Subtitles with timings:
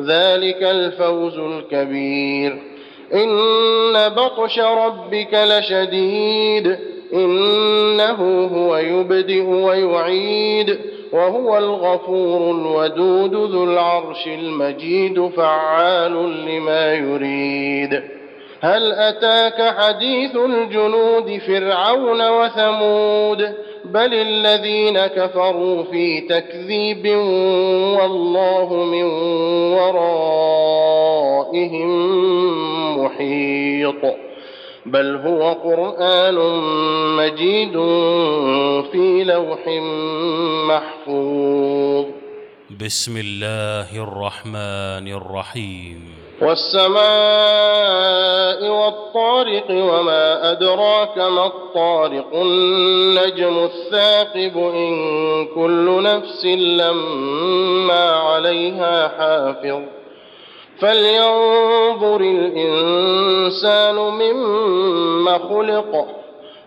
[0.00, 2.58] ذلك الفوز الكبير.
[3.14, 6.78] إن بطش ربك لشديد.
[7.14, 10.78] إنه هو يبدئ ويعيد.
[11.12, 16.12] وهو الغفور الودود ذو العرش المجيد فعال
[16.46, 18.02] لما يريد.
[18.60, 27.06] هل أتاك حديث الجنود فرعون وثمود؟ بل الذين كفروا في تكذيب
[27.98, 29.04] والله من
[29.74, 30.64] ورائهم
[33.04, 34.14] محيط
[34.86, 36.34] بل هو قرآن
[37.16, 37.72] مجيد
[38.92, 39.68] في لوح
[40.68, 42.06] محفوظ.
[42.80, 46.23] بسم الله الرحمن الرحيم.
[47.34, 54.94] والسماء والطارق وما أدراك ما الطارق النجم الثاقب إن
[55.54, 59.80] كل نفس لما عليها حافظ
[60.80, 66.06] فلينظر الإنسان مما خلق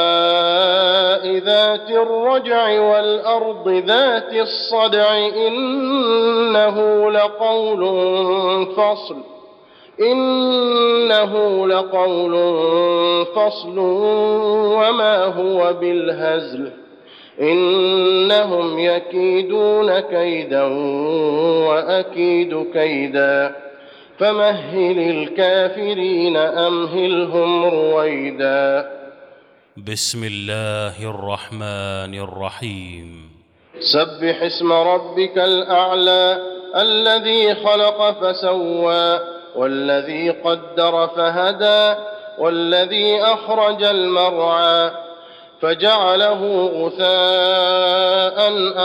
[0.00, 7.80] والسماء ذات الرجع والأرض ذات الصدع إنه لقول
[8.76, 9.16] فصل
[10.00, 12.34] إنه لقول
[13.26, 13.78] فصل
[14.78, 16.70] وما هو بالهزل
[17.40, 20.62] إنهم يكيدون كيدا
[21.68, 23.56] وأكيد كيدا.
[24.20, 28.90] فمهل الكافرين أمهلهم رويدا.
[29.76, 33.30] بسم الله الرحمن الرحيم.
[33.80, 36.38] سبح اسم ربك الأعلى
[36.76, 39.20] الذي خلق فسوى
[39.56, 42.00] والذي قدر فهدى
[42.38, 44.90] والذي أخرج المرعى
[45.62, 48.38] فجعله غثاء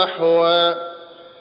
[0.04, 0.95] أحوى.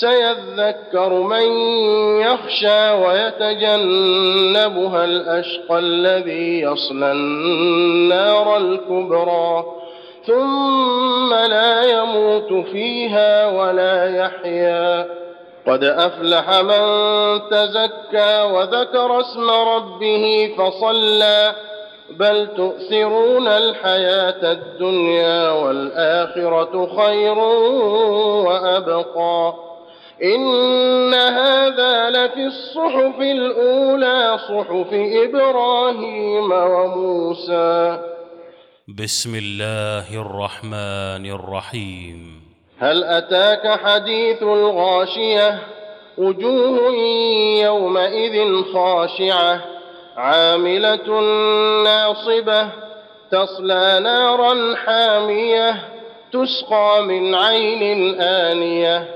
[0.00, 1.42] سيذكر من
[2.20, 9.64] يخشى ويتجنبها الأشقى الذي يصلى النار الكبرى.
[10.26, 15.06] ثم لا يموت فيها ولا يحيا.
[15.66, 16.80] قد أفلح من
[17.50, 21.52] تزكى وذكر اسم ربه فصلى.
[22.10, 27.38] بل تؤثرون الحياة الدنيا والآخرة خير
[28.46, 29.65] وأبقى.
[30.22, 37.98] إن هذا لفي الصحف الأولى صحف إبراهيم وموسى.
[38.88, 42.42] بسم الله الرحمن الرحيم.
[42.78, 45.58] هل أتاك حديث الغاشية؟
[46.18, 46.92] وجوه
[47.62, 49.60] يومئذ خاشعة.
[50.16, 51.20] عاملة
[51.84, 52.68] ناصبة.
[53.30, 55.74] تصلى نارا حامية.
[56.32, 59.15] تسقى من عين آنية.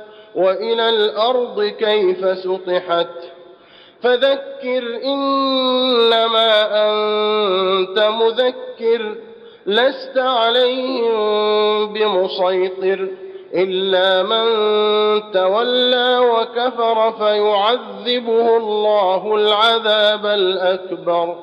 [0.35, 3.07] وإلى الأرض كيف سطحت؟
[4.03, 6.51] فذكر إنما
[6.89, 9.15] أنت مذكر
[9.65, 11.13] لست عليهم
[11.93, 13.07] بمسيطر
[13.53, 14.45] إلا من
[15.31, 21.35] تولى وكفر فيعذبه الله العذاب الأكبر.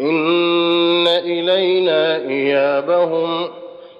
[0.00, 3.50] إن إلينا إيابهم.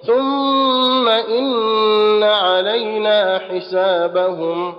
[0.07, 1.44] ثم علينا
[3.55, 4.73] حسابهم.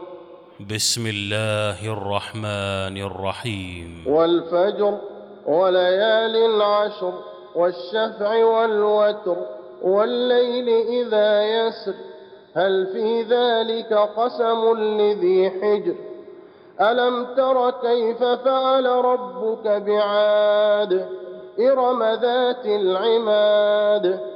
[0.75, 4.05] بسم الله الرحمن الرحيم.
[4.06, 4.99] والفجر
[5.46, 7.12] وليال عشر
[7.55, 9.37] والشفع والوتر
[9.82, 11.94] والليل إذا يسر.
[12.56, 15.94] هل في ذلك قسم لذي حجر؟
[16.81, 21.08] ألم تر كيف فعل ربك بعاد
[21.61, 24.35] إرم ذات العماد؟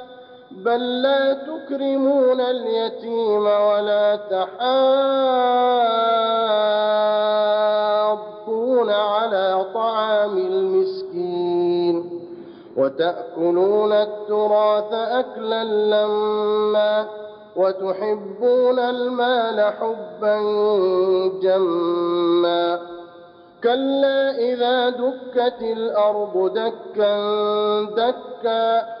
[0.57, 4.15] بل لا تكرمون اليتيم ولا
[7.91, 12.21] تحاضون على طعام المسكين
[12.77, 17.07] وتأكلون التراث أكلا لما
[17.55, 20.37] وتحبون المال حبا
[21.43, 22.79] جما
[23.63, 27.15] كلا إذا دكت الأرض دكا
[27.83, 29.00] دكا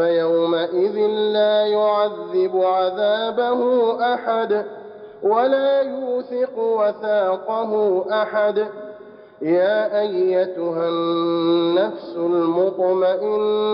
[0.00, 4.64] فيومئذ لا يعذب عذابه أحد
[5.22, 8.66] ولا يوثق وثاقه أحد.
[9.42, 13.64] يا أيتها النفس المطمئنة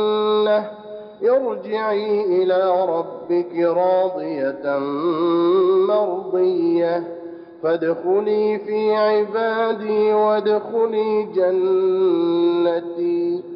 [1.22, 4.78] ارجعي إلى ربك راضية
[5.88, 7.04] مرضية.
[7.62, 11.22] فادخلي في عبادي وادخلي
[12.82, 13.55] جنتي.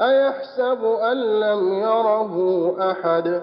[0.00, 2.34] أيحسب أن لم يره
[2.90, 3.42] أحد؟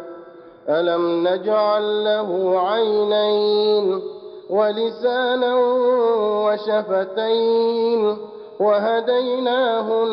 [0.70, 4.02] ألم نجعل له عينين
[4.50, 5.56] ولسانا
[6.46, 8.18] وشفتين
[8.60, 10.04] وهديناه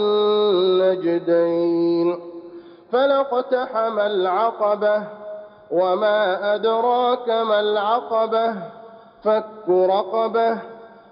[1.01, 2.19] النجدين
[2.93, 5.03] فلاقتحم العقبة
[5.71, 8.55] وما أدراك ما العقبة؟
[9.25, 10.59] فك رقبة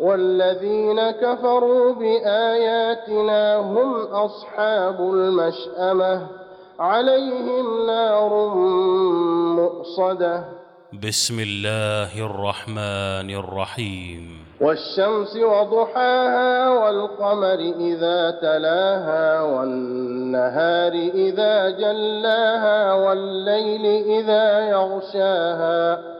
[0.00, 6.26] والذين كفروا بآياتنا هم أصحاب المشأمة
[6.78, 8.54] عليهم نار
[9.56, 10.44] مؤصدة.
[10.92, 14.40] بسم الله الرحمن الرحيم.
[14.60, 26.19] والشمس وضحاها والقمر إذا تلاها والنهار إذا جلاها والليل إذا يغشاها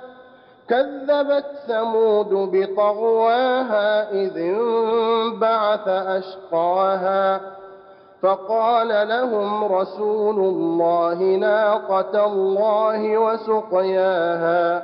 [0.71, 7.41] كذبت ثمود بطغواها إذ انبعث أشقاها
[8.21, 14.83] فقال لهم رسول الله ناقة الله وسقياها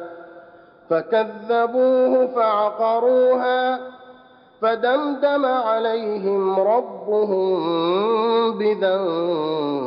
[0.90, 3.80] فكذبوه فعقروها
[4.62, 7.58] فدمدم عليهم ربهم
[8.58, 9.87] بذنبهم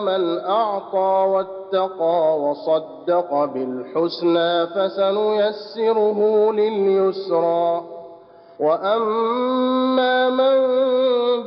[0.00, 7.82] من أعطى واتقى وصدق بالحسنى فسنيسره لليسرى.
[8.60, 10.56] وأما من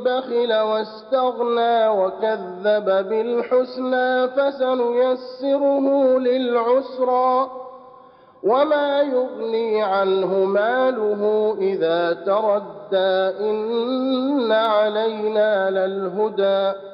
[0.04, 7.50] بخل واستغنى وكذب بالحسنى فسنيسره للعسرى.
[8.44, 16.93] وما يغني عنه ماله إذا تردى إن علينا للهدى.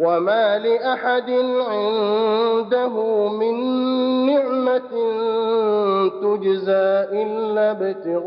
[0.00, 1.30] وما لأحد
[1.60, 2.94] عنده
[3.28, 3.54] من
[4.26, 4.92] نعمة
[6.20, 6.88] تجزى
[7.22, 8.22] إلا ابتغاء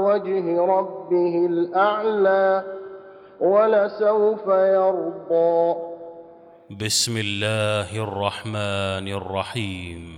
[0.00, 2.64] وجه ربه الأعلى
[3.40, 5.74] ولسوف يرضى.
[6.70, 10.17] بسم الله الرحمن الرحيم.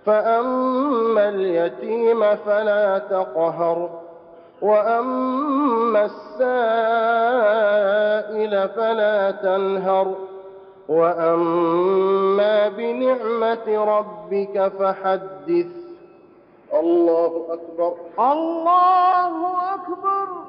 [0.05, 3.89] فأما اليتيم فلا تقهر
[4.61, 6.29] وأما السائل
[8.69, 10.13] فلا تنهر.
[10.89, 15.67] وأما بنعمة ربك فحدث.
[16.73, 17.93] الله أكبر.
[18.19, 20.46] الله أكبر.